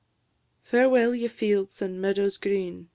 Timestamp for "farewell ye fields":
0.63-1.79